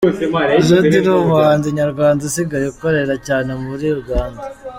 Jody: 0.65 0.97
Ni 1.03 1.11
umuhanzi 1.23 1.67
nyarwanda 1.79 2.21
usigaye 2.29 2.65
akorera 2.73 3.15
cyane 3.27 3.51
muri 3.63 3.85
Uganda. 4.01 4.41